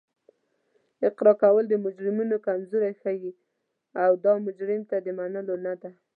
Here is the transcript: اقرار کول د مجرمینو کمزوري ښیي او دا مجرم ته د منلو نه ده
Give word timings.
اقرار 1.07 1.35
کول 1.43 1.63
د 1.69 1.73
مجرمینو 1.85 2.37
کمزوري 2.47 2.91
ښیي 3.01 3.31
او 4.03 4.11
دا 4.25 4.33
مجرم 4.45 4.81
ته 4.89 4.95
د 5.05 5.07
منلو 5.17 5.55
نه 5.65 5.73
ده 5.81 5.91